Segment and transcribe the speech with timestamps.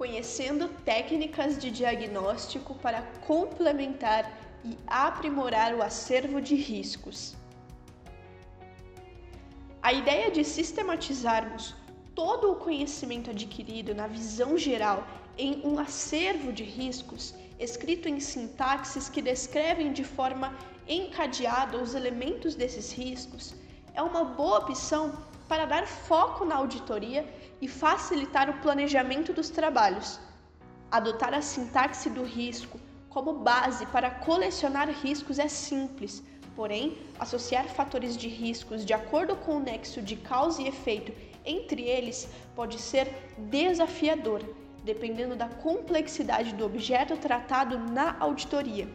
[0.00, 4.32] conhecendo técnicas de diagnóstico para complementar
[4.64, 7.36] e aprimorar o acervo de riscos.
[9.82, 11.74] A ideia de sistematizarmos
[12.14, 19.10] todo o conhecimento adquirido na visão geral em um acervo de riscos, escrito em sintaxes
[19.10, 20.56] que descrevem de forma
[20.88, 23.54] encadeada os elementos desses riscos,
[23.92, 25.12] é uma boa opção
[25.46, 27.22] para dar foco na auditoria
[27.60, 30.18] e facilitar o planejamento dos trabalhos.
[30.90, 36.22] Adotar a sintaxe do risco como base para colecionar riscos é simples,
[36.54, 41.12] porém, associar fatores de riscos de acordo com o nexo de causa e efeito
[41.44, 44.42] entre eles pode ser desafiador,
[44.84, 48.88] dependendo da complexidade do objeto tratado na auditoria.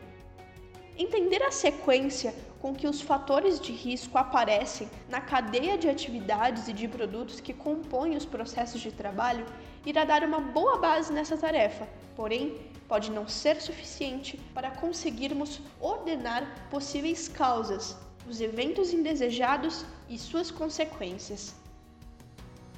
[0.97, 2.33] Entender a sequência
[2.65, 7.53] com que os fatores de risco aparecem na cadeia de atividades e de produtos que
[7.53, 9.45] compõem os processos de trabalho
[9.85, 16.67] irá dar uma boa base nessa tarefa, porém, pode não ser suficiente para conseguirmos ordenar
[16.71, 17.95] possíveis causas,
[18.27, 21.53] os eventos indesejados e suas consequências.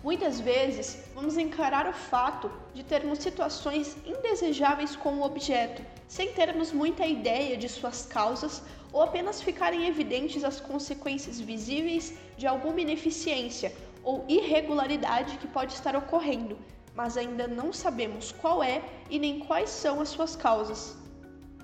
[0.04, 6.74] Muitas vezes, vamos encarar o fato de termos situações indesejáveis com o objeto, sem termos
[6.74, 13.74] muita ideia de suas causas ou apenas ficarem evidentes as consequências visíveis de alguma ineficiência
[14.04, 16.58] ou irregularidade que pode estar ocorrendo,
[16.96, 20.96] mas ainda não sabemos qual é e nem quais são as suas causas.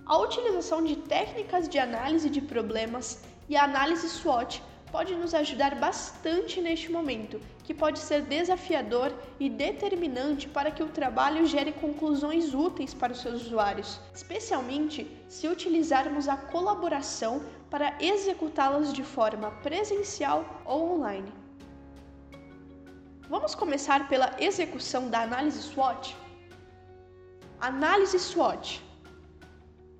[0.05, 4.61] A utilização de técnicas de análise de problemas e a análise SWOT
[4.93, 10.89] pode nos ajudar bastante neste momento, que pode ser desafiador e determinante para que o
[10.99, 18.93] trabalho gere conclusões úteis para os seus usuários, especialmente se utilizarmos a colaboração para executá-las
[18.93, 21.33] de forma presencial ou online.
[23.27, 26.15] Vamos começar pela execução da análise SWOT?
[27.59, 28.79] Análise SWOT.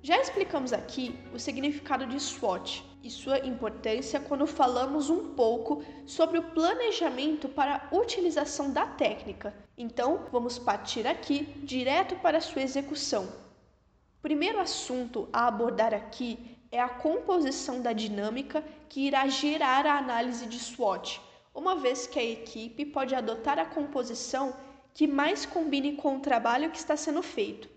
[0.04, 6.38] Já explicamos aqui o significado de SWOT e sua importância quando falamos um pouco sobre
[6.38, 9.54] o planejamento para a utilização da técnica.
[9.76, 13.24] Então, vamos partir aqui direto para sua execução.
[13.24, 19.98] O primeiro assunto a abordar aqui é a composição da dinâmica que irá gerar a
[19.98, 21.20] análise de SWOT,
[21.54, 24.56] uma vez que a equipe pode adotar a composição
[24.94, 27.68] que mais combine com o trabalho que está sendo feito.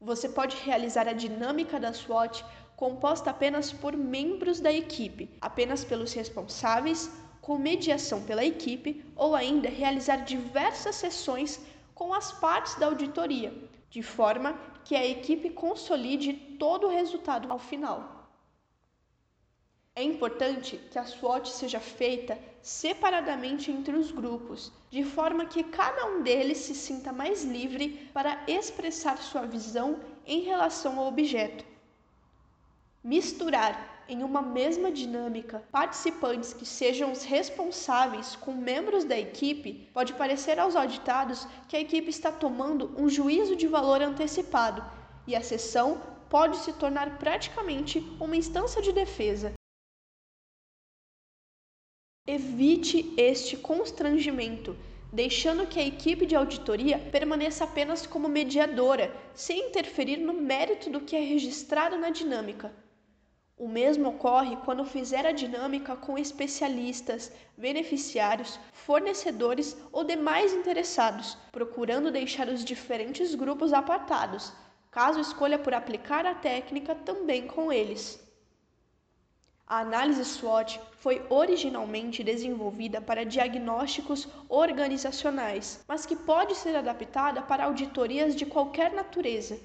[0.00, 2.44] Você pode realizar a dinâmica da SWOT
[2.76, 9.68] composta apenas por membros da equipe, apenas pelos responsáveis, com mediação pela equipe ou ainda
[9.68, 11.60] realizar diversas sessões
[11.94, 13.52] com as partes da auditoria,
[13.90, 18.30] de forma que a equipe consolide todo o resultado ao final.
[19.94, 26.06] É importante que a SWOT seja feita separadamente entre os grupos, de forma que cada
[26.06, 31.73] um deles se sinta mais livre para expressar sua visão em relação ao objeto
[33.04, 40.14] misturar em uma mesma dinâmica participantes que sejam os responsáveis com membros da equipe, pode
[40.14, 44.82] parecer aos auditados que a equipe está tomando um juízo de valor antecipado
[45.26, 46.00] e a sessão
[46.30, 49.52] pode se tornar praticamente uma instância de defesa.
[52.26, 54.76] Evite este constrangimento,
[55.12, 61.02] deixando que a equipe de auditoria permaneça apenas como mediadora, sem interferir no mérito do
[61.02, 62.83] que é registrado na dinâmica.
[63.56, 72.10] O mesmo ocorre quando fizer a dinâmica com especialistas, beneficiários, fornecedores ou demais interessados, procurando
[72.10, 74.52] deixar os diferentes grupos apartados,
[74.90, 78.20] caso escolha por aplicar a técnica também com eles.
[79.66, 87.64] A análise SWOT foi originalmente desenvolvida para diagnósticos organizacionais, mas que pode ser adaptada para
[87.64, 89.58] auditorias de qualquer natureza.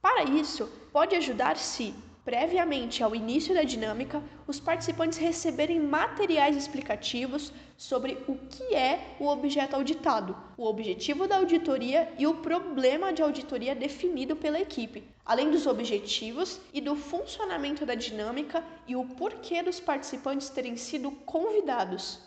[0.00, 1.94] Para isso, pode ajudar se
[2.28, 9.26] previamente ao início da dinâmica, os participantes receberem materiais explicativos sobre o que é o
[9.28, 15.50] objeto auditado, o objetivo da auditoria e o problema de auditoria definido pela equipe, além
[15.50, 22.20] dos objetivos e do funcionamento da dinâmica e o porquê dos participantes terem sido convidados.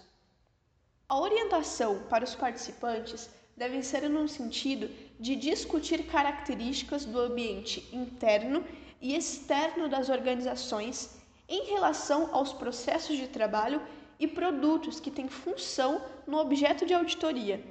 [1.07, 4.89] A orientação para os participantes deve ser no sentido
[5.19, 8.63] de discutir características do ambiente interno
[9.01, 11.17] e externo das organizações
[11.49, 13.81] em relação aos processos de trabalho
[14.19, 17.61] e produtos que têm função no objeto de auditoria.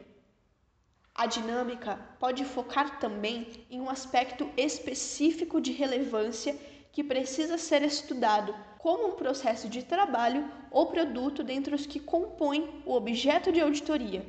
[1.14, 6.56] A dinâmica pode focar também em um aspecto específico de relevância
[6.92, 12.82] que precisa ser estudado, como um processo de trabalho ou produto dentre os que compõem
[12.84, 14.24] o objeto de auditoria.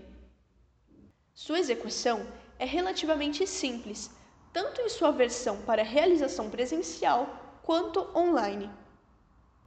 [1.33, 2.27] Sua execução
[2.59, 4.11] é relativamente simples,
[4.53, 7.27] tanto em sua versão para realização presencial
[7.63, 8.69] quanto online.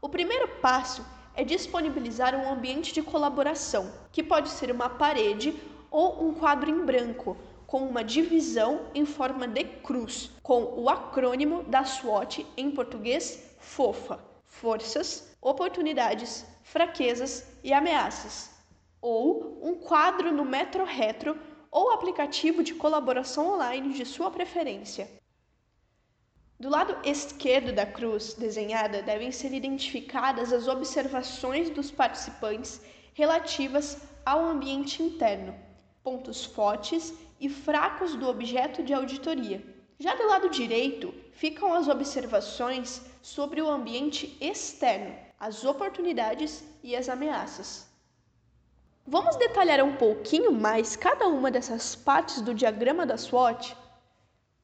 [0.01, 1.05] O primeiro passo
[1.35, 5.55] é disponibilizar um ambiente de colaboração, que pode ser uma parede
[5.91, 7.37] ou um quadro em branco,
[7.67, 14.21] com uma divisão em forma de cruz, com o acrônimo da SWOT em português FOFA:
[14.45, 18.51] Forças, Oportunidades, Fraquezas e Ameaças.
[19.01, 21.37] Ou um quadro no Metro Retro
[21.75, 25.11] ou aplicativo de colaboração online de sua preferência.
[26.59, 32.81] Do lado esquerdo da cruz desenhada devem ser identificadas as observações dos participantes
[33.12, 35.53] relativas ao ambiente interno,
[36.00, 39.61] pontos fortes e fracos do objeto de auditoria.
[39.99, 47.09] Já do lado direito ficam as observações sobre o ambiente externo, as oportunidades e as
[47.09, 47.93] ameaças.
[49.06, 53.77] Vamos detalhar um pouquinho mais cada uma dessas partes do diagrama da SWOT?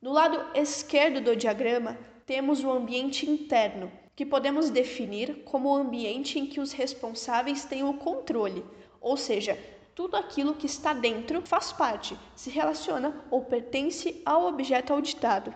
[0.00, 6.38] No lado esquerdo do diagrama, temos o ambiente interno, que podemos definir como o ambiente
[6.38, 8.64] em que os responsáveis têm o controle,
[8.98, 9.58] ou seja,
[9.94, 15.52] tudo aquilo que está dentro faz parte, se relaciona ou pertence ao objeto auditado.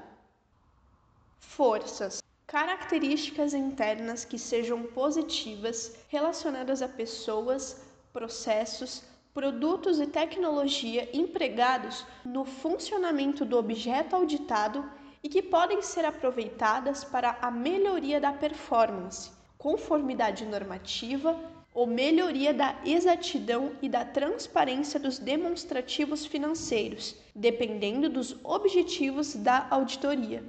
[1.38, 2.22] Forças.
[2.46, 7.82] Características internas que sejam positivas relacionadas a pessoas,
[8.14, 9.02] processos,
[9.34, 14.88] produtos e tecnologia empregados no funcionamento do objeto auditado
[15.20, 21.36] e que podem ser aproveitadas para a melhoria da performance, conformidade normativa,
[21.74, 30.44] ou melhoria da exatidão e da transparência dos demonstrativos financeiros, dependendo dos objetivos da auditoria.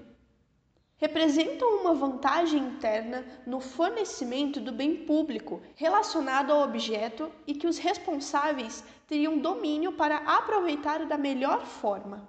[0.98, 7.78] Representam uma vantagem interna no fornecimento do bem público relacionado ao objeto e que os
[7.78, 12.28] responsáveis teriam domínio para aproveitar da melhor forma.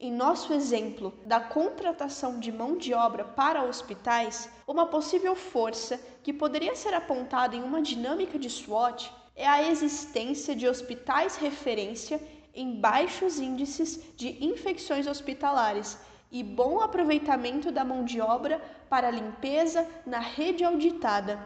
[0.00, 6.32] Em nosso exemplo da contratação de mão de obra para hospitais, uma possível força que
[6.32, 12.20] poderia ser apontada em uma dinâmica de SWOT é a existência de hospitais referência
[12.52, 15.96] em baixos índices de infecções hospitalares
[16.34, 18.60] e bom aproveitamento da mão de obra
[18.90, 21.38] para limpeza na rede auditada.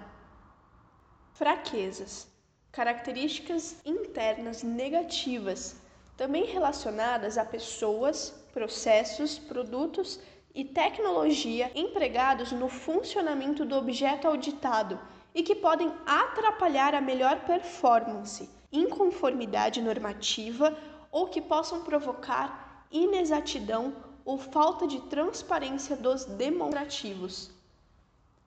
[1.34, 2.26] Fraquezas
[2.72, 5.76] características internas negativas
[6.16, 10.18] também relacionadas a pessoas, processos, produtos
[10.54, 14.98] e tecnologia empregados no funcionamento do objeto auditado
[15.34, 20.74] e que podem atrapalhar a melhor performance, inconformidade normativa
[21.12, 27.50] ou que possam provocar inexatidão ou falta de transparência dos demonstrativos.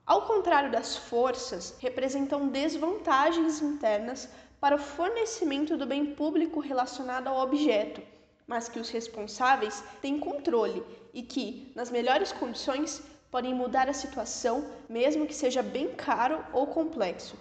[0.06, 4.28] Ao contrário das forças, representam desvantagens internas
[4.60, 8.00] para o fornecimento do bem público relacionado ao objeto,
[8.46, 14.64] mas que os responsáveis têm controle e que, nas melhores condições, podem mudar a situação,
[14.88, 17.36] mesmo que seja bem caro ou complexo.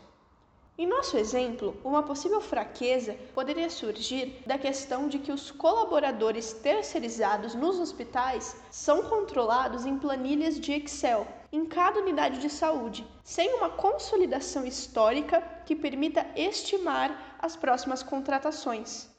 [0.77, 7.53] Em nosso exemplo, uma possível fraqueza poderia surgir da questão de que os colaboradores terceirizados
[7.53, 13.69] nos hospitais são controlados em planilhas de Excel em cada unidade de saúde, sem uma
[13.69, 19.09] consolidação histórica que permita estimar as próximas contratações.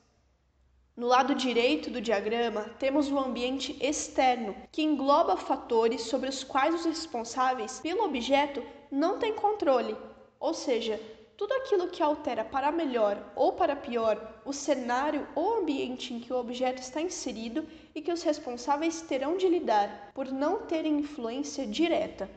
[0.97, 6.75] No lado direito do diagrama, temos o ambiente externo, que engloba fatores sobre os quais
[6.75, 9.97] os responsáveis pelo objeto não têm controle,
[10.41, 11.01] ou seja,
[11.43, 16.33] tudo aquilo que altera para melhor ou para pior o cenário ou ambiente em que
[16.33, 21.67] o objeto está inserido e que os responsáveis terão de lidar por não terem influência
[21.67, 22.31] direta.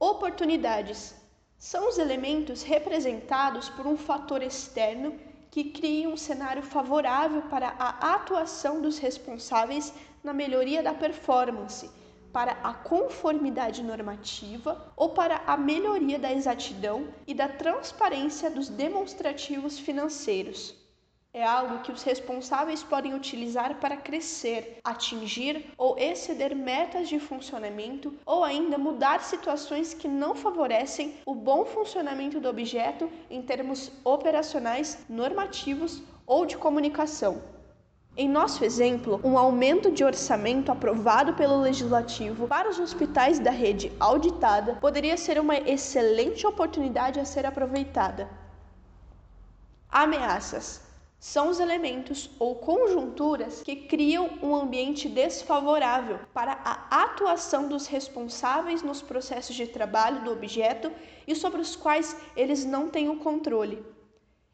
[0.00, 1.14] Oportunidades
[1.58, 5.20] são os elementos representados por um fator externo
[5.50, 9.92] que cria um cenário favorável para a atuação dos responsáveis
[10.24, 11.97] na melhoria da performance
[12.32, 19.78] para a conformidade normativa ou para a melhoria da exatidão e da transparência dos demonstrativos
[19.78, 20.74] financeiros.
[21.32, 28.14] É algo que os responsáveis podem utilizar para crescer, atingir ou exceder metas de funcionamento
[28.24, 35.04] ou ainda mudar situações que não favorecem o bom funcionamento do objeto em termos operacionais,
[35.08, 37.57] normativos ou de comunicação.
[38.20, 43.92] Em nosso exemplo, um aumento de orçamento aprovado pelo legislativo para os hospitais da rede
[44.00, 48.28] auditada poderia ser uma excelente oportunidade a ser aproveitada.
[49.88, 50.82] Ameaças
[51.20, 58.82] são os elementos ou conjunturas que criam um ambiente desfavorável para a atuação dos responsáveis
[58.82, 60.90] nos processos de trabalho do objeto
[61.24, 63.80] e sobre os quais eles não têm o controle.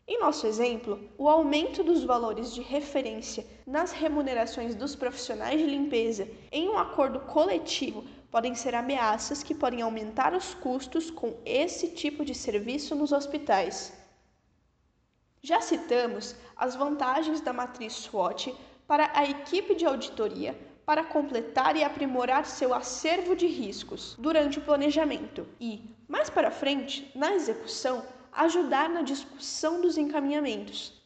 [0.06, 6.28] Em nosso exemplo, o aumento dos valores de referência nas remunerações dos profissionais de limpeza
[6.52, 12.23] em um acordo coletivo podem ser ameaças que podem aumentar os custos com esse tipo
[12.23, 13.94] de serviço nos hospitais.
[15.40, 18.54] Já citamos as vantagens da matriz SWOT
[18.87, 24.62] para a equipe de auditoria para completar e aprimorar seu acervo de riscos durante o
[24.62, 28.04] planejamento e, mais para frente, na execução,
[28.35, 31.00] ajudar na discussão dos encaminhamentos.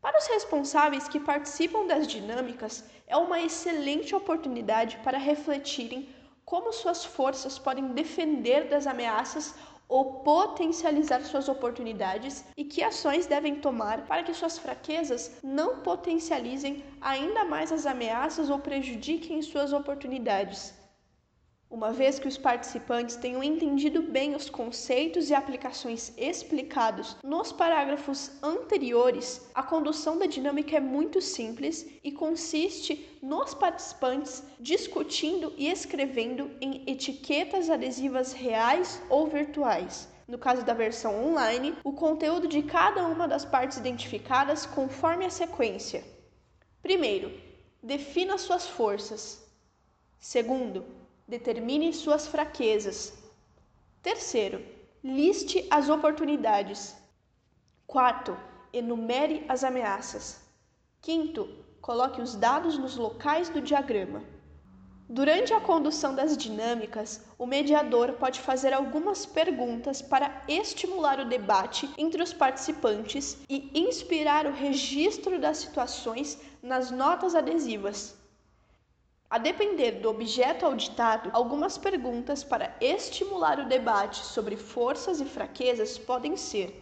[0.00, 6.08] Para os responsáveis que participam das dinâmicas, é uma excelente oportunidade para refletirem
[6.44, 9.54] como suas forças podem defender das ameaças
[9.88, 16.84] ou potencializar suas oportunidades e que ações devem tomar para que suas fraquezas não potencializem
[17.00, 20.72] ainda mais as ameaças ou prejudiquem suas oportunidades.
[21.68, 28.30] Uma vez que os participantes tenham entendido bem os conceitos e aplicações explicados nos parágrafos
[28.40, 36.52] anteriores, a condução da dinâmica é muito simples e consiste nos participantes discutindo e escrevendo
[36.60, 40.08] em etiquetas adesivas reais ou virtuais.
[40.28, 45.30] No caso da versão online, o conteúdo de cada uma das partes identificadas conforme a
[45.30, 46.04] sequência.
[46.80, 47.32] Primeiro,
[47.82, 49.44] defina suas forças.
[50.18, 50.95] Segundo,
[51.28, 53.12] Determine suas fraquezas.
[54.00, 54.64] Terceiro,
[55.02, 56.94] liste as oportunidades.
[57.84, 58.36] Quarto,
[58.72, 60.40] enumere as ameaças.
[61.02, 61.48] Quinto,
[61.80, 64.22] coloque os dados nos locais do diagrama.
[65.08, 71.88] Durante a condução das dinâmicas, o mediador pode fazer algumas perguntas para estimular o debate
[71.98, 78.15] entre os participantes e inspirar o registro das situações nas notas adesivas.
[79.28, 85.98] A depender do objeto auditado, algumas perguntas para estimular o debate sobre forças e fraquezas
[85.98, 86.80] podem ser: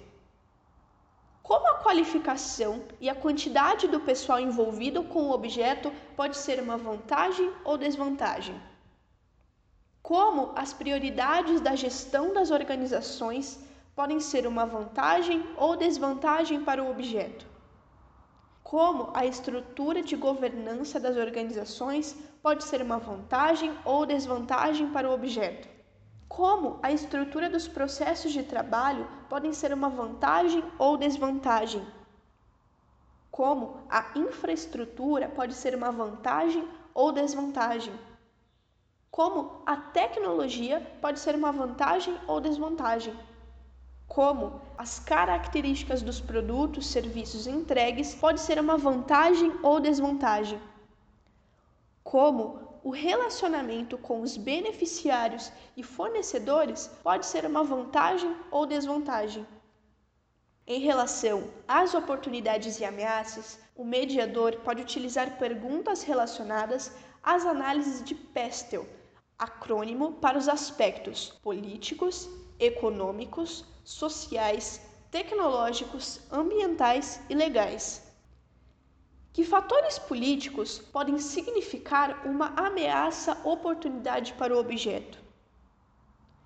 [1.42, 6.76] Como a qualificação e a quantidade do pessoal envolvido com o objeto pode ser uma
[6.76, 8.60] vantagem ou desvantagem?
[10.02, 13.58] Como as prioridades da gestão das organizações
[13.96, 17.54] podem ser uma vantagem ou desvantagem para o objeto?
[18.64, 25.14] como a estrutura de governança das organizações pode ser uma vantagem ou desvantagem para o
[25.14, 25.66] objeto.
[26.28, 31.82] Como a estrutura dos processos de trabalho podem ser uma vantagem ou desvantagem.
[33.30, 37.94] Como a infraestrutura pode ser uma vantagem ou desvantagem.
[39.10, 43.16] Como a tecnologia pode ser uma vantagem ou desvantagem
[44.06, 50.60] como as características dos produtos, serviços entregues pode ser uma vantagem ou desvantagem.
[52.04, 59.46] Como o relacionamento com os beneficiários e fornecedores pode ser uma vantagem ou desvantagem.
[60.66, 66.92] Em relação às oportunidades e ameaças, o mediador pode utilizar perguntas relacionadas
[67.22, 68.86] às análises de Pestel,
[69.38, 74.80] acrônimo para os aspectos políticos, econômicos, sociais,
[75.10, 78.03] tecnológicos, ambientais e legais.
[79.34, 85.18] Que fatores políticos podem significar uma ameaça oportunidade para o objeto?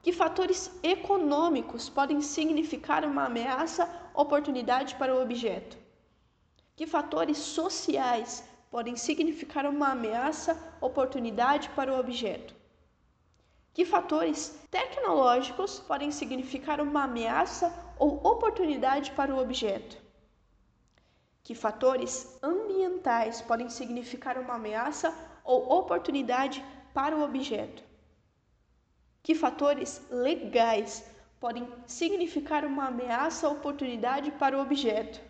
[0.02, 5.76] Que fatores econômicos podem significar uma ameaça oportunidade para o objeto?
[6.74, 12.54] Que fatores sociais podem significar uma ameaça oportunidade para o objeto?
[13.74, 20.07] Que fatores tecnológicos podem significar uma ameaça ou oportunidade para o objeto?
[21.48, 26.62] Que fatores ambientais podem significar uma ameaça ou oportunidade
[26.92, 27.82] para o objeto?
[29.22, 31.02] Que fatores legais
[31.40, 35.22] podem significar uma ameaça ou oportunidade para o objeto?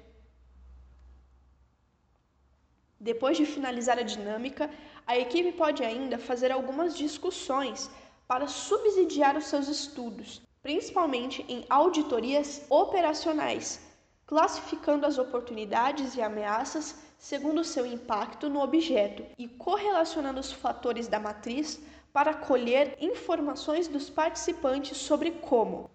[2.98, 4.68] Depois de finalizar a dinâmica,
[5.06, 7.88] a equipe pode ainda fazer algumas discussões
[8.26, 13.87] para subsidiar os seus estudos, principalmente em auditorias operacionais,
[14.28, 21.18] classificando as oportunidades e ameaças segundo seu impacto no objeto e correlacionando os fatores da
[21.18, 21.80] matriz
[22.12, 25.90] para colher informações dos participantes sobre como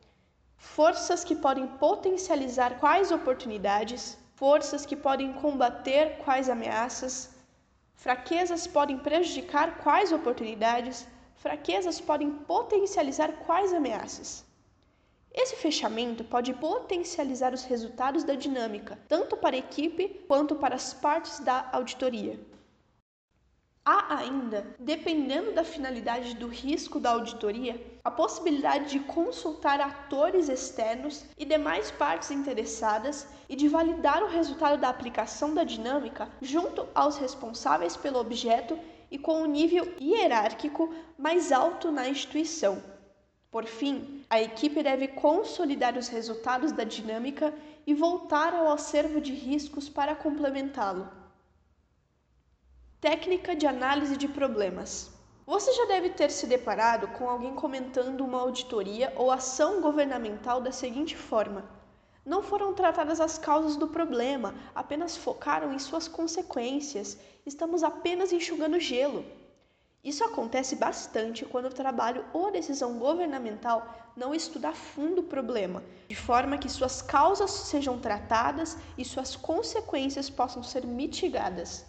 [0.58, 7.30] forças que podem potencializar quais oportunidades, forças que podem combater quais ameaças,
[7.94, 14.44] fraquezas podem prejudicar quais oportunidades, fraquezas podem potencializar quais ameaças?
[15.34, 20.94] Esse fechamento pode potencializar os resultados da dinâmica, tanto para a equipe quanto para as
[20.94, 22.40] partes da auditoria.
[23.84, 31.25] Há ainda, dependendo da finalidade do risco da auditoria, a possibilidade de consultar atores externos
[31.38, 37.18] e demais partes interessadas e de validar o resultado da aplicação da dinâmica junto aos
[37.18, 38.80] responsáveis pelo objeto
[39.12, 42.93] e com um nível hierárquico mais alto na instituição.
[43.54, 47.54] Por fim, a equipe deve consolidar os resultados da dinâmica
[47.86, 51.08] e voltar ao acervo de riscos para complementá-lo.
[53.00, 55.12] Técnica de análise de problemas.
[55.46, 60.72] Você já deve ter se deparado com alguém comentando uma auditoria ou ação governamental da
[60.72, 61.64] seguinte forma:
[62.26, 67.20] não foram tratadas as causas do problema, apenas focaram em suas consequências.
[67.46, 69.24] Estamos apenas enxugando gelo.
[70.04, 75.24] Isso acontece bastante quando o trabalho ou a decisão governamental não estuda a fundo o
[75.24, 81.86] problema, de forma que suas causas sejam tratadas e suas consequências possam ser mitigadas.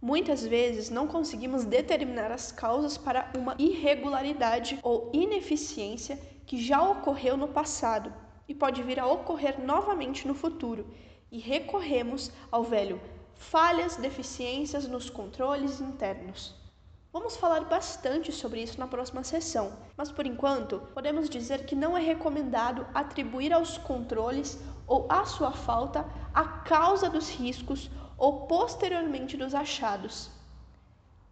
[0.00, 6.16] Muitas vezes não conseguimos determinar as causas para uma irregularidade ou ineficiência
[6.46, 8.14] que já ocorreu no passado
[8.46, 10.86] e pode vir a ocorrer novamente no futuro,
[11.32, 13.00] e recorremos ao velho
[13.34, 16.65] falhas, deficiências nos controles internos.
[17.18, 21.96] Vamos falar bastante sobre isso na próxima sessão, mas por enquanto podemos dizer que não
[21.96, 26.04] é recomendado atribuir aos controles ou à sua falta
[26.34, 30.30] a causa dos riscos ou posteriormente dos achados.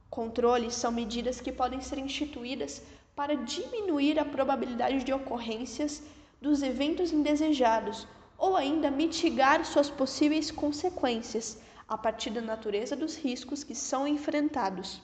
[0.09, 2.83] Controles são medidas que podem ser instituídas
[3.15, 6.03] para diminuir a probabilidade de ocorrências
[6.41, 13.63] dos eventos indesejados ou ainda mitigar suas possíveis consequências a partir da natureza dos riscos
[13.63, 15.03] que são enfrentados.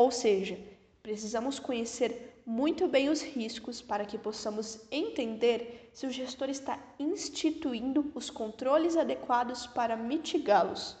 [0.00, 0.58] Ou seja,
[1.02, 8.10] precisamos conhecer muito bem os riscos para que possamos entender se o gestor está instituindo
[8.14, 10.96] os controles adequados para mitigá-los.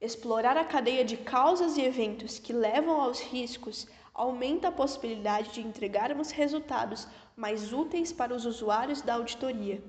[0.00, 5.60] Explorar a cadeia de causas e eventos que levam aos riscos aumenta a possibilidade de
[5.60, 7.06] entregarmos resultados
[7.36, 9.80] mais úteis para os usuários da auditoria.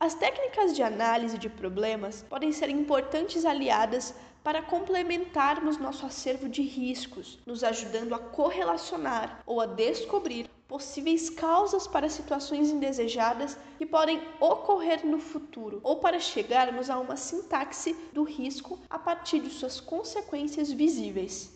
[0.00, 6.62] As técnicas de análise de problemas podem ser importantes aliadas para complementarmos nosso acervo de
[6.62, 14.20] riscos, nos ajudando a correlacionar ou a descobrir possíveis causas para situações indesejadas que podem
[14.40, 19.80] ocorrer no futuro, ou para chegarmos a uma sintaxe do risco a partir de suas
[19.80, 21.52] consequências visíveis.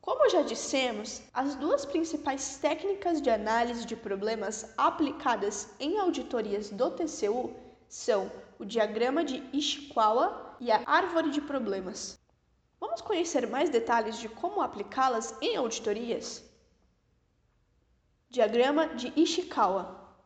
[0.00, 6.90] Como já dissemos, as duas principais técnicas de análise de problemas aplicadas em auditorias do
[6.90, 7.54] TCU
[7.88, 12.18] são o diagrama de Ishikawa e a árvore de problemas.
[12.80, 16.42] Vamos conhecer mais detalhes de como aplicá-las em auditorias?
[18.30, 20.16] Diagrama de Ishikawa.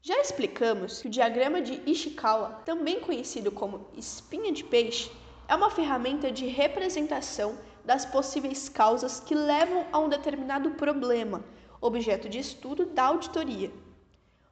[0.00, 5.10] Já explicamos que o diagrama de Ishikawa, também conhecido como espinha de peixe,
[5.48, 11.44] é uma ferramenta de representação das possíveis causas que levam a um determinado problema,
[11.80, 13.72] objeto de estudo da auditoria.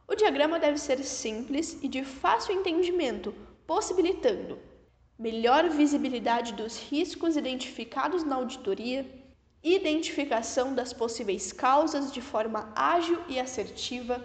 [0.09, 3.33] O diagrama deve ser simples e de fácil entendimento,
[3.64, 4.73] possibilitando
[5.18, 9.07] melhor visibilidade dos riscos identificados na auditoria,
[9.62, 14.22] identificação das possíveis causas de forma ágil e assertiva,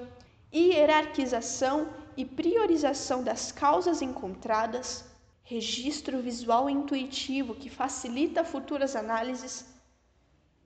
[0.53, 5.05] hierarquização e priorização das causas encontradas,
[5.43, 9.65] registro visual intuitivo que facilita futuras análises,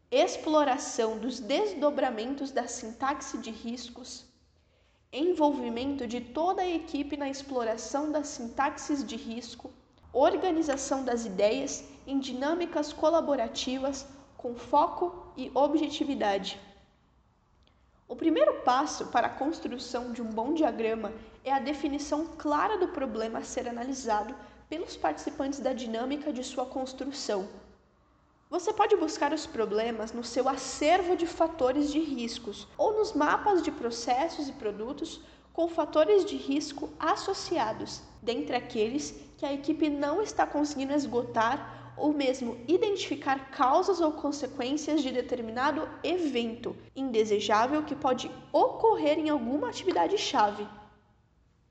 [0.10, 4.26] exploração dos desdobramentos da sintaxe de riscos,
[5.12, 9.72] envolvimento de toda a equipe na exploração das sintaxes de risco,
[10.14, 14.06] organização das ideias em dinâmicas colaborativas
[14.38, 16.60] com foco e objetividade.
[18.08, 21.12] O primeiro passo para a construção de um bom diagrama
[21.44, 24.36] é a definição clara do problema a ser analisado
[24.70, 27.48] pelos participantes da dinâmica de sua construção.
[28.50, 33.64] Você pode buscar os problemas no seu acervo de fatores de riscos ou nos mapas
[33.64, 35.22] de processos e produtos
[35.52, 42.14] com fatores de risco associados, dentre aqueles que a equipe não está conseguindo esgotar ou
[42.14, 50.66] mesmo identificar causas ou consequências de determinado evento indesejável que pode ocorrer em alguma atividade-chave.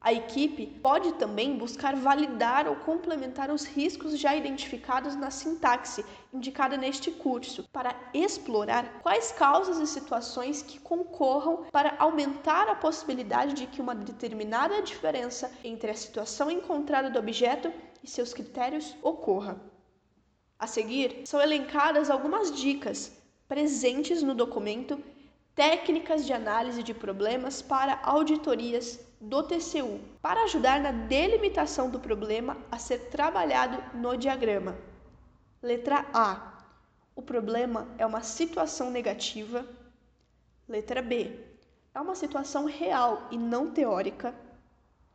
[0.05, 6.77] A equipe pode também buscar validar ou complementar os riscos já identificados na sintaxe indicada
[6.77, 13.69] neste curso, para explorar quais causas e situações que concorram para aumentar a possibilidade de
[13.69, 19.61] que uma determinada diferença entre a situação encontrada do objeto e seus critérios ocorra.
[20.59, 23.13] A seguir, são elencadas algumas dicas
[23.47, 25.01] presentes no documento
[25.55, 32.57] técnicas de análise de problemas para auditorias do TCU, para ajudar na delimitação do problema
[32.71, 34.77] a ser trabalhado no diagrama.
[35.63, 36.59] Letra A.
[37.15, 39.67] O problema é uma situação negativa.
[40.67, 41.39] Letra B.
[41.95, 44.35] É uma situação real e não teórica.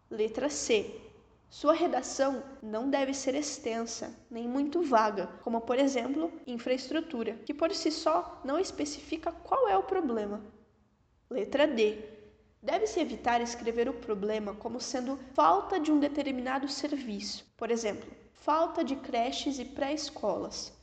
[0.10, 1.07] Letra C.
[1.50, 7.74] Sua redação não deve ser extensa, nem muito vaga, como por exemplo, infraestrutura, que por
[7.74, 10.44] si só não especifica qual é o problema.
[11.30, 11.98] Letra D.
[12.62, 18.84] Deve-se evitar escrever o problema como sendo falta de um determinado serviço, por exemplo, falta
[18.84, 20.74] de creches e pré-escolas.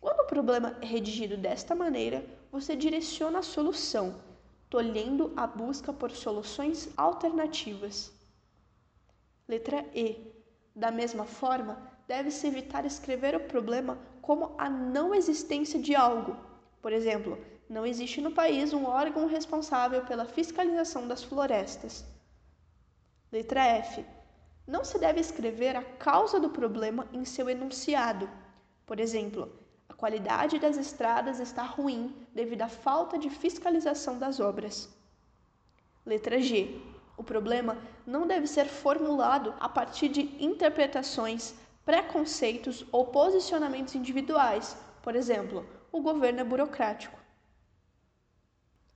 [0.00, 4.20] Quando o problema é redigido desta maneira, você direciona a solução,
[4.68, 8.12] tolhendo a busca por soluções alternativas.
[9.52, 10.32] Letra E.
[10.74, 11.76] Da mesma forma,
[12.08, 16.34] deve-se evitar escrever o problema como a não existência de algo.
[16.80, 17.38] Por exemplo,
[17.68, 22.02] não existe no país um órgão responsável pela fiscalização das florestas.
[23.30, 24.06] Letra F.
[24.66, 28.30] Não se deve escrever a causa do problema em seu enunciado.
[28.86, 29.52] Por exemplo,
[29.86, 34.88] a qualidade das estradas está ruim devido à falta de fiscalização das obras.
[36.06, 36.80] Letra G.
[37.16, 44.76] O problema não deve ser formulado a partir de interpretações, preconceitos ou posicionamentos individuais.
[45.02, 47.18] Por exemplo, o governo é burocrático.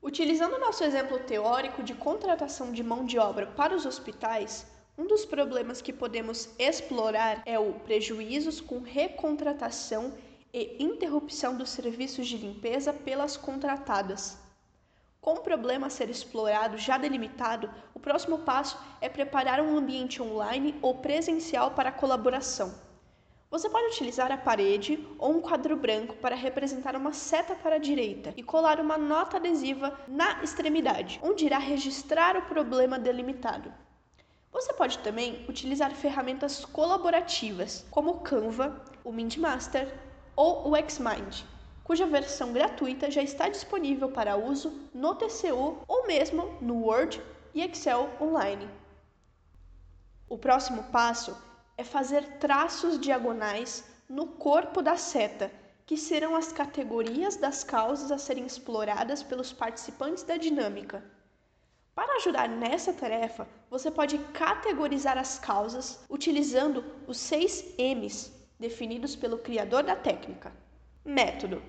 [0.02, 5.26] Utilizando nosso exemplo teórico de contratação de mão de obra para os hospitais, um dos
[5.26, 10.14] problemas que podemos explorar é o prejuízos com recontratação
[10.55, 14.38] e interrupção dos serviços de limpeza pelas contratadas.
[15.27, 20.23] Com o problema a ser explorado já delimitado, o próximo passo é preparar um ambiente
[20.23, 22.73] online ou presencial para colaboração.
[23.51, 27.79] Você pode utilizar a parede ou um quadro branco para representar uma seta para a
[27.81, 33.75] direita e colar uma nota adesiva na extremidade, onde irá registrar o problema delimitado.
[34.53, 39.93] Você pode também utilizar ferramentas colaborativas, como o Canva, o MindMaster
[40.37, 41.56] ou o Xmind
[41.87, 47.22] cuja versão gratuita já está disponível para uso no TCU ou mesmo no Word
[47.55, 48.68] e Excel online.
[50.29, 51.40] O próximo passo
[51.79, 55.49] é fazer traços diagonais no corpo da seta,
[55.87, 61.05] que serão as categorias das causas a serem exploradas pelos participantes da dinâmica.
[61.94, 69.38] Para ajudar nessa tarefa, você pode categorizar as causas utilizando os seis M's definidos pelo
[69.38, 70.53] criador da técnica.
[71.05, 71.62] Método: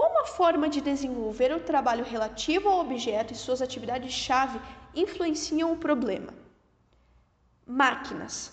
[0.00, 4.58] como a forma de desenvolver o trabalho relativo ao objeto e suas atividades-chave
[4.94, 6.32] influenciam o problema?
[7.66, 8.50] Máquinas.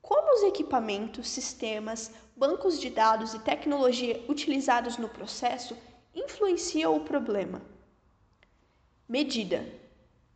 [0.00, 5.76] Como os equipamentos, sistemas, bancos de dados e tecnologia utilizados no processo
[6.14, 7.60] influenciam o problema?
[9.08, 9.66] Medida.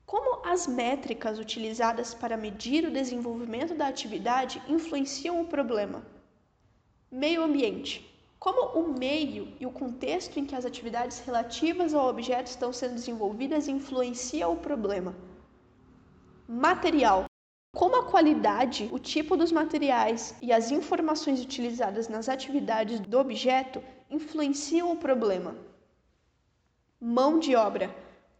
[0.05, 6.05] Como as métricas utilizadas para medir o desenvolvimento da atividade influenciam o problema?
[7.09, 8.18] Meio ambiente.
[8.39, 12.95] Como o meio e o contexto em que as atividades relativas ao objeto estão sendo
[12.95, 15.15] desenvolvidas influencia o problema.
[16.47, 17.25] Material.
[17.75, 23.83] Como a qualidade, o tipo dos materiais e as informações utilizadas nas atividades do objeto
[24.09, 25.57] influenciam o problema.
[27.01, 27.95] Mão de obra.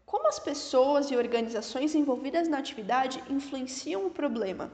[0.05, 4.71] Como as pessoas e organizações envolvidas na atividade influenciam o problema.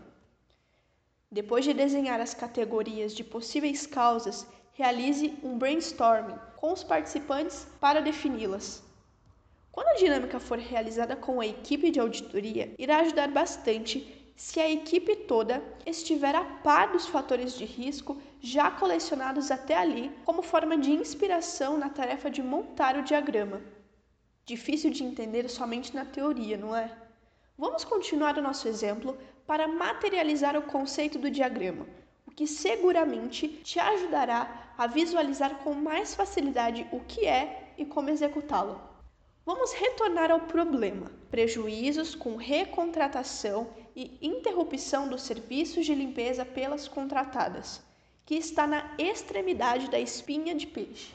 [1.31, 8.01] Depois de desenhar as categorias de possíveis causas realize um brainstorming com os participantes para
[8.01, 8.83] defini-las.
[9.71, 14.69] Quando a dinâmica for realizada com a equipe de auditoria, irá ajudar bastante se a
[14.69, 20.77] equipe toda estiver a par dos fatores de risco já colecionados até ali, como forma
[20.77, 23.61] de inspiração na tarefa de montar o diagrama.
[24.45, 26.91] Difícil de entender somente na teoria, não é?
[27.57, 31.87] Vamos continuar o nosso exemplo para materializar o conceito do diagrama,
[32.35, 38.79] que seguramente te ajudará a visualizar com mais facilidade o que é e como executá-lo.
[39.45, 47.81] Vamos retornar ao problema: prejuízos com recontratação e interrupção dos serviços de limpeza pelas contratadas,
[48.25, 51.13] que está na extremidade da espinha de peixe.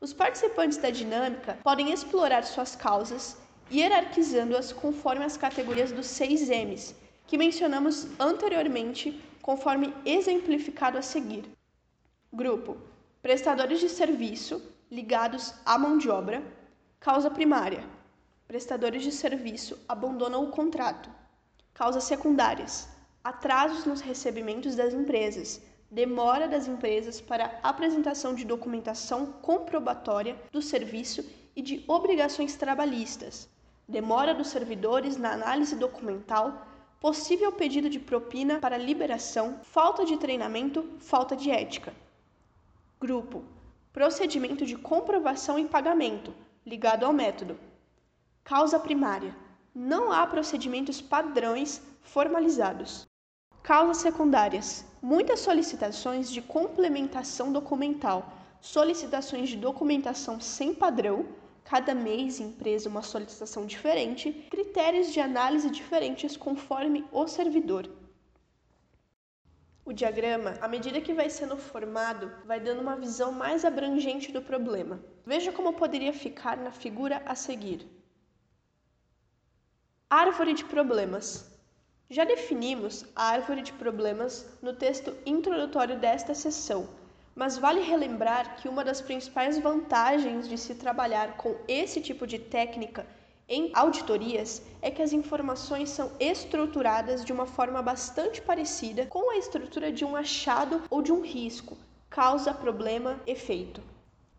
[0.00, 3.36] Os participantes da dinâmica podem explorar suas causas,
[3.70, 6.94] hierarquizando-as conforme as categorias dos seis M's,
[7.26, 11.44] que mencionamos anteriormente conforme exemplificado a seguir.
[12.32, 12.78] Grupo:
[13.20, 16.42] prestadores de serviço ligados à mão de obra.
[17.00, 17.84] Causa primária:
[18.46, 21.10] prestadores de serviço abandonam o contrato.
[21.74, 22.88] Causas secundárias:
[23.24, 31.24] atrasos nos recebimentos das empresas, demora das empresas para apresentação de documentação comprobatória do serviço
[31.54, 33.48] e de obrigações trabalhistas,
[33.86, 36.66] demora dos servidores na análise documental,
[37.02, 41.92] possível pedido de propina para liberação, falta de treinamento, falta de ética.
[43.00, 43.42] Grupo:
[43.92, 46.32] procedimento de comprovação e pagamento,
[46.64, 47.58] ligado ao método.
[48.44, 49.34] Causa primária:
[49.74, 53.04] não há procedimentos padrões formalizados.
[53.64, 61.26] Causas secundárias: muitas solicitações de complementação documental, solicitações de documentação sem padrão,
[61.64, 67.88] cada mês empresa uma solicitação diferente, critérios de análise diferentes conforme o servidor.
[69.84, 74.40] O diagrama, à medida que vai sendo formado, vai dando uma visão mais abrangente do
[74.40, 75.02] problema.
[75.26, 77.86] Veja como poderia ficar na figura a seguir.
[80.08, 81.50] Árvore de problemas.
[82.08, 86.88] Já definimos a árvore de problemas no texto introdutório desta sessão,
[87.34, 92.38] mas vale relembrar que uma das principais vantagens de se trabalhar com esse tipo de
[92.38, 93.06] técnica
[93.48, 99.36] em auditorias é que as informações são estruturadas de uma forma bastante parecida com a
[99.36, 101.76] estrutura de um achado ou de um risco,
[102.08, 103.82] causa, problema, efeito.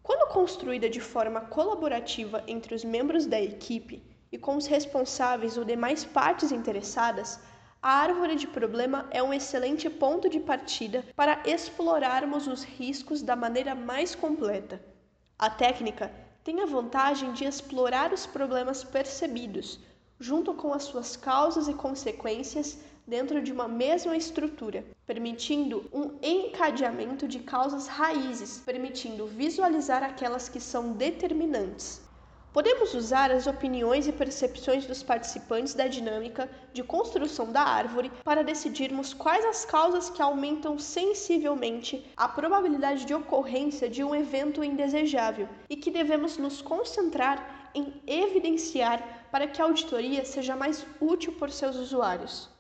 [0.02, 5.64] Quando construída de forma colaborativa entre os membros da equipe e com os responsáveis ou
[5.64, 7.40] demais partes interessadas,
[7.84, 13.36] a árvore de problema é um excelente ponto de partida para explorarmos os riscos da
[13.36, 14.82] maneira mais completa.
[15.38, 16.10] A técnica
[16.46, 19.82] tem a vantagem de explorar os problemas percebidos,
[20.18, 27.28] junto com as suas causas e consequências dentro de uma mesma estrutura, permitindo um encadeamento
[27.28, 32.02] de causas raízes, permitindo visualizar aquelas que são determinantes.
[32.54, 38.44] Podemos usar as opiniões e percepções dos participantes da dinâmica de construção da árvore para
[38.44, 45.50] decidirmos quais as causas que aumentam sensivelmente a probabilidade de ocorrência de um evento indesejável
[45.68, 51.50] e que devemos nos concentrar em evidenciar para que a auditoria seja mais útil por
[51.50, 52.53] seus usuários.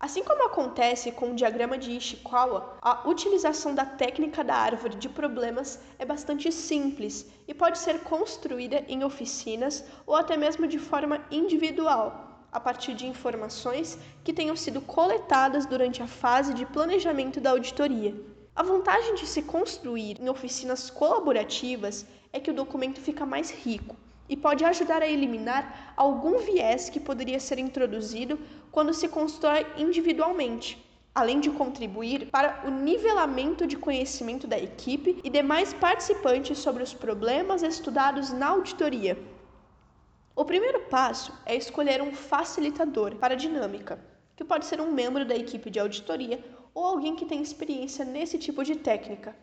[0.00, 5.08] Assim como acontece com o diagrama de Ishikawa, a utilização da técnica da árvore de
[5.08, 11.26] problemas é bastante simples e pode ser construída em oficinas ou até mesmo de forma
[11.32, 17.50] individual, a partir de informações que tenham sido coletadas durante a fase de planejamento da
[17.50, 18.14] auditoria.
[18.54, 23.96] A vantagem de se construir em oficinas colaborativas é que o documento fica mais rico
[24.28, 28.38] e pode ajudar a eliminar algum viés que poderia ser introduzido
[28.78, 30.80] quando se constrói individualmente,
[31.12, 36.94] além de contribuir para o nivelamento de conhecimento da equipe e demais participantes sobre os
[36.94, 39.18] problemas estudados na auditoria.
[40.32, 43.98] O primeiro passo é escolher um facilitador para a dinâmica,
[44.36, 46.38] que pode ser um membro da equipe de auditoria
[46.72, 49.34] ou alguém que tem experiência nesse tipo de técnica.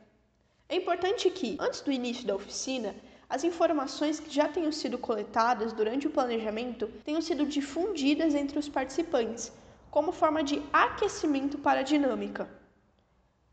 [0.69, 2.95] É importante que, antes do início da oficina,
[3.29, 8.69] as informações que já tenham sido coletadas durante o planejamento tenham sido difundidas entre os
[8.69, 9.51] participantes,
[9.89, 12.49] como forma de aquecimento para a dinâmica.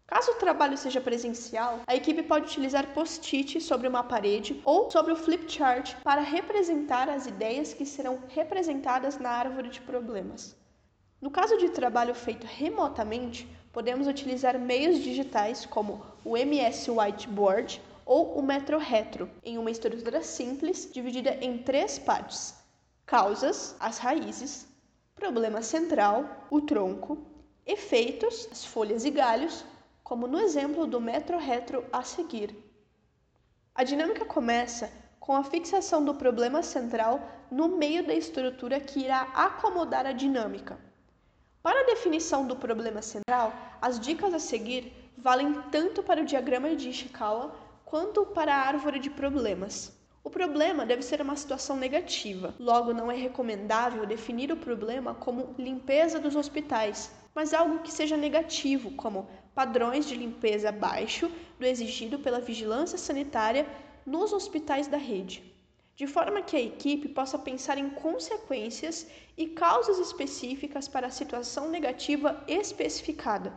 [0.06, 5.12] Caso o trabalho seja presencial, a equipe pode utilizar post-it sobre uma parede ou sobre
[5.12, 10.54] o flip chart para representar as ideias que serão representadas na árvore de problemas.
[11.18, 18.38] No caso de trabalho feito remotamente, podemos utilizar meios digitais como o MS Whiteboard ou
[18.38, 22.54] o metro retro, em uma estrutura simples dividida em três partes:
[23.06, 24.66] causas, as raízes,
[25.14, 27.26] problema central, o tronco,
[27.66, 29.64] efeitos, as folhas e galhos,
[30.02, 32.54] como no exemplo do metro retro a seguir.
[33.74, 39.22] A dinâmica começa com a fixação do problema central no meio da estrutura que irá
[39.34, 40.78] acomodar a dinâmica.
[41.62, 46.74] Para a definição do problema central, as dicas a seguir valem tanto para o diagrama
[46.74, 47.54] de Ishikawa
[47.92, 49.92] quanto para a árvore de problemas.
[50.24, 55.54] O problema deve ser uma situação negativa, logo, não é recomendável definir o problema como
[55.58, 62.18] limpeza dos hospitais, mas algo que seja negativo, como padrões de limpeza abaixo do exigido
[62.18, 63.66] pela vigilância sanitária
[64.06, 65.54] nos hospitais da rede,
[65.94, 71.68] de forma que a equipe possa pensar em consequências e causas específicas para a situação
[71.68, 73.52] negativa especificada.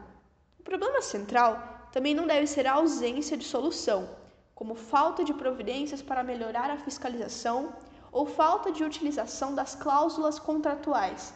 [0.60, 4.25] O problema central também não deve ser a ausência de solução,
[4.56, 7.76] como falta de providências para melhorar a fiscalização
[8.12, 11.34] ou falta de utilização das cláusulas contratuais,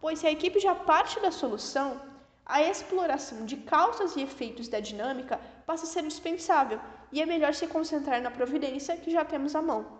[0.00, 2.00] pois se a equipe já parte da solução,
[2.46, 6.80] a exploração de causas e efeitos da dinâmica passa a ser dispensável
[7.12, 9.98] e é melhor se concentrar na providência que já temos à mão.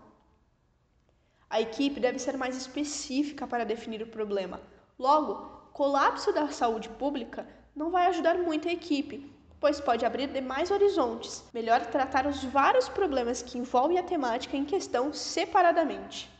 [1.48, 4.60] A equipe deve ser mais específica para definir o problema.
[4.96, 5.34] Logo,
[5.72, 9.28] colapso da saúde pública não vai ajudar muito a equipe,
[9.60, 11.44] pois pode abrir demais horizontes.
[11.52, 16.30] Melhor tratar os vários problemas que envolvem a temática em questão separadamente.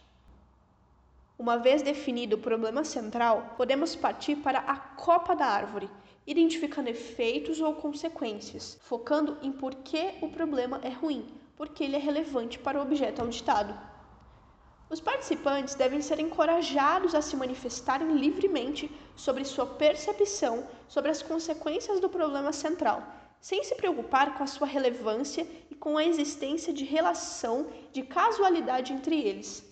[1.39, 5.89] Uma vez definido o problema central, podemos partir para a copa da árvore,
[6.27, 11.99] identificando efeitos ou consequências, focando em por que o problema é ruim, porque ele é
[11.99, 13.75] relevante para o objeto auditado.
[14.91, 22.01] Os participantes devem ser encorajados a se manifestarem livremente sobre sua percepção sobre as consequências
[22.01, 23.01] do problema central,
[23.41, 28.93] sem se preocupar com a sua relevância e com a existência de relação de casualidade
[28.93, 29.65] entre eles.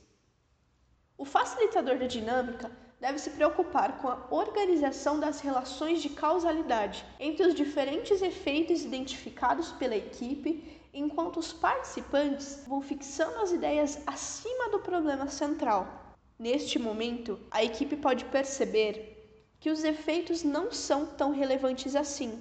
[1.16, 7.44] O facilitador da dinâmica deve se preocupar com a organização das relações de causalidade entre
[7.44, 14.80] os diferentes efeitos identificados pela equipe, enquanto os participantes vão fixando as ideias acima do
[14.80, 16.16] problema central.
[16.38, 19.14] Neste momento, a equipe pode perceber
[19.61, 22.40] que os efeitos não são tão relevantes assim,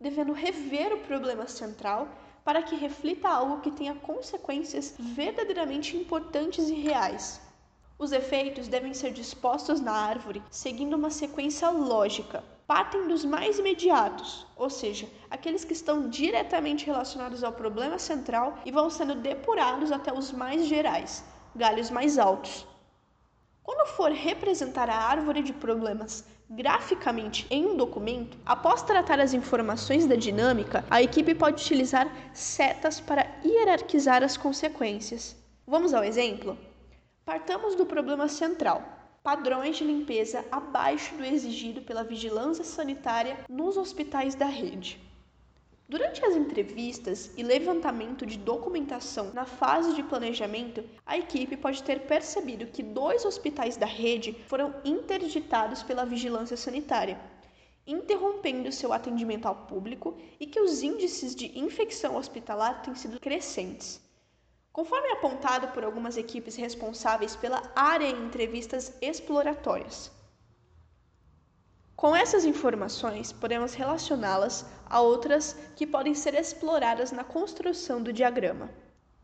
[0.00, 2.08] devendo rever o problema central
[2.44, 7.40] para que reflita algo que tenha consequências verdadeiramente importantes e reais.
[7.98, 12.42] Os efeitos devem ser dispostos na árvore seguindo uma sequência lógica.
[12.74, 18.70] Partem dos mais imediatos, ou seja, aqueles que estão diretamente relacionados ao problema central e
[18.72, 21.22] vão sendo depurados até os mais gerais,
[21.54, 22.66] galhos mais altos.
[23.62, 30.06] Quando for representar a árvore de problemas graficamente em um documento, após tratar as informações
[30.06, 35.36] da dinâmica, a equipe pode utilizar setas para hierarquizar as consequências.
[35.66, 36.56] Vamos ao exemplo?
[37.22, 38.82] Partamos do problema central:
[39.22, 45.00] padrões de limpeza abaixo do exigido pela vigilância sanitária nos hospitais da rede.
[45.88, 52.00] Durante as entrevistas e levantamento de documentação na fase de planejamento, a equipe pode ter
[52.00, 57.20] percebido que dois hospitais da rede foram interditados pela vigilância sanitária,
[57.86, 64.01] interrompendo seu atendimento ao público e que os índices de infecção hospitalar têm sido crescentes.
[64.72, 70.10] Conforme apontado por algumas equipes responsáveis pela área em entrevistas exploratórias.
[71.94, 78.70] Com essas informações, podemos relacioná-las a outras que podem ser exploradas na construção do diagrama.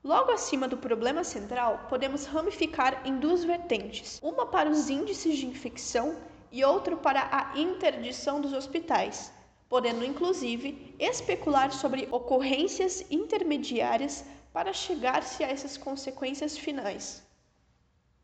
[0.05, 5.47] Logo acima do problema central, podemos ramificar em duas vertentes: uma para os índices de
[5.47, 6.17] infecção
[6.53, 9.33] e outra para a interdição dos hospitais,
[9.69, 17.23] podendo inclusive especular sobre ocorrências intermediárias para chegar-se a essas consequências finais.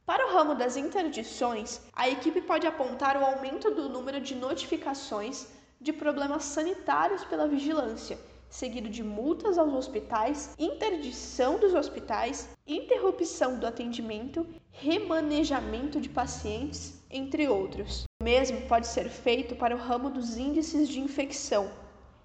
[0.07, 5.47] Para o ramo das interdições, a equipe pode apontar o aumento do número de notificações
[5.81, 8.19] de problemas sanitários pela vigilância,
[8.51, 17.49] seguido de multas aos hospitais, interdição dos hospitais, interrupção do atendimento, remanejamento de pacientes, entre
[17.49, 18.05] outros.
[18.21, 21.71] O mesmo pode ser feito para o ramo dos índices de infecção,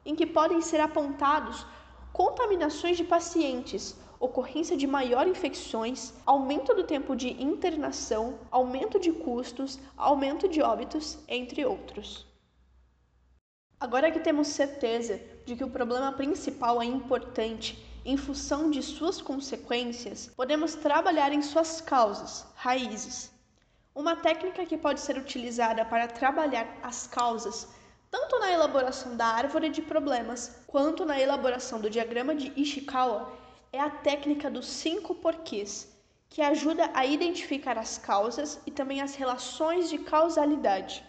[0.06, 1.66] em que podem ser apontados
[2.13, 9.80] contaminações de pacientes, ocorrência de maior infecções, aumento do tempo de internação, aumento de custos,
[9.95, 12.28] aumento de óbitos, entre outros.
[13.80, 19.22] Agora que temos certeza de que o problema principal é importante em função de suas
[19.22, 23.32] consequências, podemos trabalhar em suas causas, raízes.
[23.95, 27.69] Uma técnica que pode ser utilizada para trabalhar as causas
[28.12, 33.32] tanto na elaboração da árvore de problemas quanto na elaboração do diagrama de Ishikawa
[33.72, 35.88] é a técnica dos cinco porquês,
[36.28, 41.04] que ajuda a identificar as causas e também as relações de causalidade.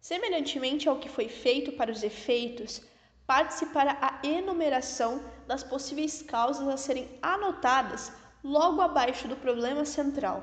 [0.00, 2.82] Semelhantemente ao que foi feito para os efeitos,
[3.26, 8.10] parte-se para a enumeração das possíveis causas a serem anotadas
[8.42, 10.42] logo abaixo do problema central.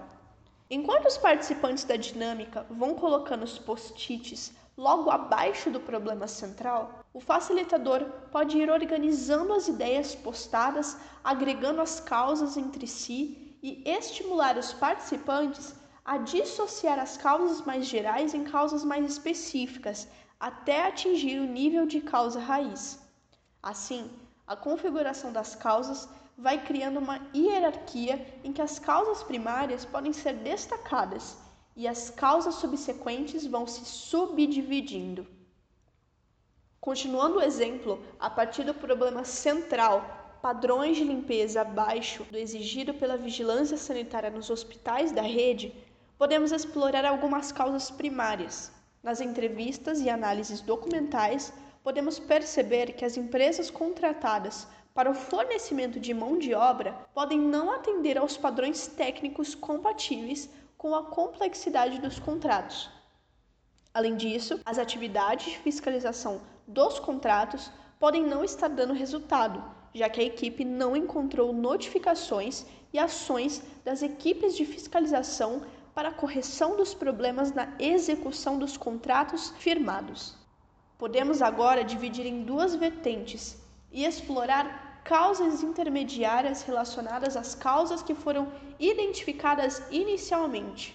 [0.70, 7.20] Enquanto os participantes da dinâmica vão colocando os post-its logo abaixo do problema central, o
[7.20, 14.72] facilitador pode ir organizando as ideias postadas, agregando as causas entre si e estimular os
[14.74, 20.08] participantes a dissociar as causas mais gerais em causas mais específicas,
[20.40, 23.00] até atingir o nível de causa raiz.
[23.64, 24.12] Assim,
[24.46, 30.34] a configuração das causas vai criando uma hierarquia em que as causas primárias podem ser
[30.34, 31.47] destacadas
[31.78, 35.28] e as causas subsequentes vão se subdividindo.
[36.82, 43.16] Continuando o exemplo, a partir do problema central, padrões de limpeza abaixo do exigido pela
[43.16, 45.72] vigilância sanitária nos hospitais da rede,
[46.18, 48.72] podemos explorar algumas causas primárias.
[49.04, 51.54] Nas entrevistas e análises documentais,
[51.84, 57.72] podemos perceber que as empresas contratadas para o fornecimento de mão de obra podem não
[57.72, 62.90] atender aos padrões técnicos compatíveis com a complexidade dos contratos.
[63.94, 69.64] Além disso, as atividades de fiscalização dos contratos podem não estar dando resultado,
[69.94, 75.64] já que a equipe não encontrou notificações e ações das equipes de fiscalização
[75.96, 80.36] para a correção dos problemas na execução dos contratos firmados.
[80.98, 83.58] Podemos agora dividir em duas vertentes
[83.92, 90.94] e explorar causas intermediárias relacionadas às causas que foram identificadas inicialmente.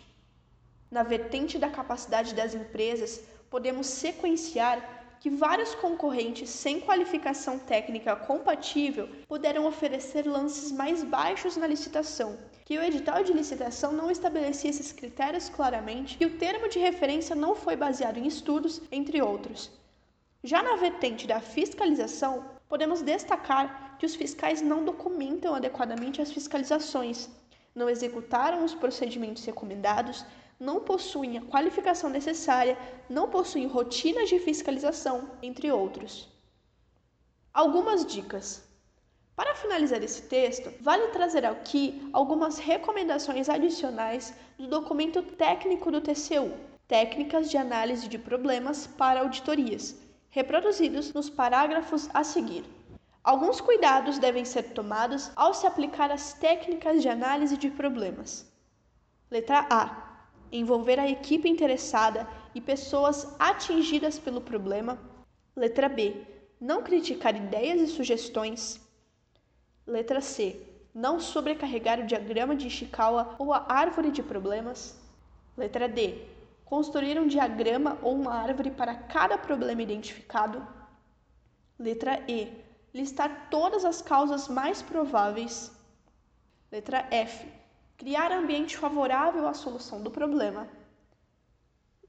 [0.90, 9.08] Na vertente da capacidade das empresas, podemos sequenciar que vários concorrentes sem qualificação técnica compatível
[9.26, 12.36] puderam oferecer lances mais baixos na licitação,
[12.66, 17.34] que o edital de licitação não estabelecia esses critérios claramente e o termo de referência
[17.34, 19.70] não foi baseado em estudos, entre outros.
[20.44, 27.30] Já na vertente da fiscalização, podemos destacar que os fiscais não documentam adequadamente as fiscalizações,
[27.72, 30.24] não executaram os procedimentos recomendados,
[30.59, 32.76] não possuem a qualificação necessária,
[33.09, 36.28] não possuem rotinas de fiscalização, entre outros.
[37.55, 38.68] Algumas dicas.
[39.36, 46.50] Para finalizar esse texto, vale trazer aqui algumas recomendações adicionais do documento técnico do TCU,
[46.88, 49.94] Técnicas de Análise de Problemas para Auditorias,
[50.28, 52.64] reproduzidos nos parágrafos a seguir.
[53.25, 58.51] Alguns cuidados devem ser tomados ao se aplicar as técnicas de análise de problemas.
[59.31, 60.12] Letra A
[60.53, 64.99] envolver a equipe interessada e pessoas atingidas pelo problema.
[65.57, 66.27] Letra B.
[66.61, 68.81] Não criticar ideias e sugestões.
[69.87, 70.61] Letra C.
[70.95, 75.01] Não sobrecarregar o diagrama de Ishikawa ou a árvore de problemas.
[75.57, 76.27] Letra D.
[76.64, 80.66] Construir um diagrama ou uma árvore para cada problema identificado.
[81.79, 82.61] Letra E.
[82.95, 85.72] Listar todas as causas mais prováveis.
[86.70, 87.47] Letra F
[87.97, 90.68] Criar ambiente favorável à solução do problema.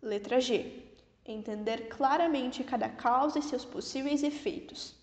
[0.02, 0.84] Letra G.
[1.26, 4.96] Entender claramente cada causa e seus possíveis efeitos.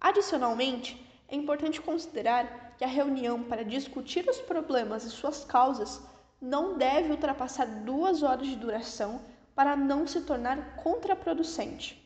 [0.00, 6.00] Adicionalmente, é importante considerar que a reunião para discutir os problemas e suas causas
[6.40, 9.20] não deve ultrapassar duas horas de duração
[9.54, 12.03] para não se tornar contraproducente.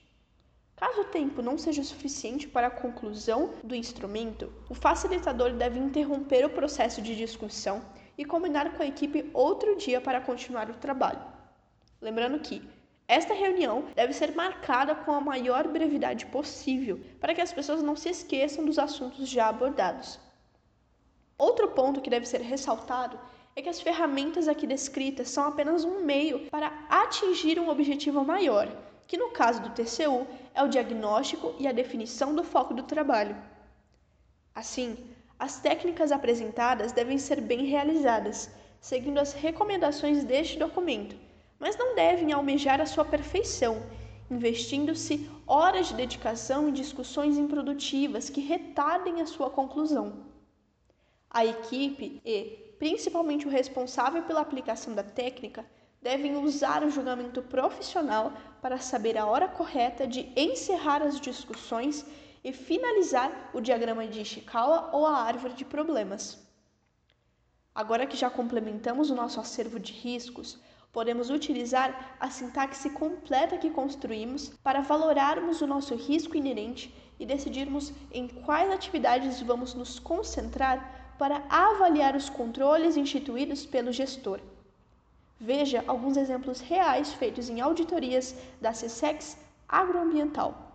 [0.79, 6.45] Caso o tempo não seja suficiente para a conclusão do instrumento, o facilitador deve interromper
[6.45, 7.83] o processo de discussão
[8.17, 11.21] e combinar com a equipe outro dia para continuar o trabalho.
[12.01, 12.63] Lembrando que
[13.09, 17.97] esta reunião deve ser marcada com a maior brevidade possível para que as pessoas não
[17.97, 20.21] se esqueçam dos assuntos já abordados.
[21.37, 23.19] Outro ponto que deve ser ressaltado
[23.57, 28.69] é que as ferramentas aqui descritas são apenas um meio para atingir um objetivo maior,
[29.09, 33.35] que no caso do TCU é o diagnóstico e a definição do foco do trabalho.
[34.55, 34.99] Assim,
[35.39, 41.17] as técnicas apresentadas devem ser bem realizadas, seguindo as recomendações deste documento,
[41.59, 43.83] mas não devem almejar a sua perfeição,
[44.31, 50.27] investindo-se horas de dedicação em discussões improdutivas que retardem a sua conclusão.
[51.31, 55.65] A equipe e, principalmente o responsável pela aplicação da técnica,
[56.01, 58.33] devem usar o julgamento profissional
[58.63, 62.05] para saber a hora correta de encerrar as discussões
[62.43, 66.39] e finalizar o diagrama de Ishikawa ou a árvore de problemas.
[67.75, 70.59] Agora que já complementamos o nosso acervo de riscos,
[70.93, 77.93] podemos utilizar a sintaxe completa que construímos para valorarmos o nosso risco inerente e decidirmos
[78.11, 84.41] em quais atividades vamos nos concentrar para avaliar os controles instituídos pelo gestor.
[85.41, 90.68] Veja alguns exemplos reais feitos em auditorias da CSEX agroambiental.